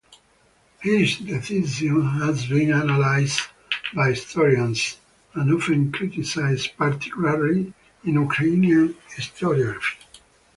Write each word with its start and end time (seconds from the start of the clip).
His 0.79 1.17
decision 1.19 2.01
has 2.01 2.47
been 2.47 2.73
analyzed 2.73 3.41
by 3.93 4.09
historians, 4.09 4.97
and 5.35 5.53
often 5.53 5.91
criticized, 5.91 6.75
particularly 6.75 7.71
in 8.03 8.15
Ukrainian 8.15 8.95
historiography. 9.15 9.97